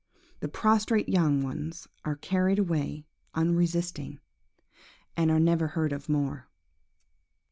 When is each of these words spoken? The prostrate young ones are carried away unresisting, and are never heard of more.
The 0.39 0.47
prostrate 0.47 1.07
young 1.09 1.43
ones 1.43 1.87
are 2.03 2.15
carried 2.15 2.57
away 2.57 3.05
unresisting, 3.35 4.19
and 5.15 5.29
are 5.29 5.39
never 5.39 5.67
heard 5.67 5.93
of 5.93 6.09
more. 6.09 6.47